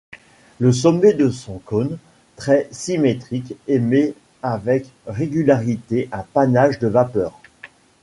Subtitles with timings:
[0.57, 1.99] Le sommet de son cône
[2.35, 7.39] très symétrique émet avec régularité un panache de vapeur.